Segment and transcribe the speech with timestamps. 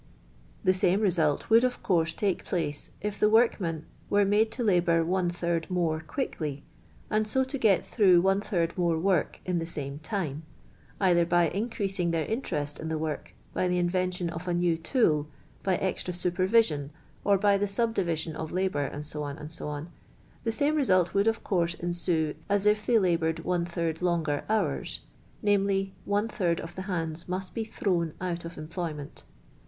[0.63, 5.05] The same result would, of course, take place, if the workman were made to labour
[5.05, 6.63] one third more quickly f
[7.11, 10.41] and so to get through one third more work in the same time
[10.99, 15.27] (either by increasing their interest in their work, by the invention of a new tool,
[15.61, 16.89] by extra supervision,
[17.23, 19.63] or by the subdivision of labour, &c., &c.),
[20.43, 25.01] the same result would, of course, ensue as if they laboured one third longer hours,
[25.43, 29.25] viz., one third of the hands must be thrown out of employment.